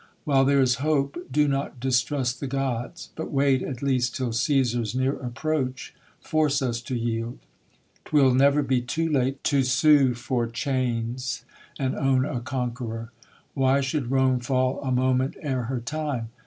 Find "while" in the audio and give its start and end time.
0.23-0.45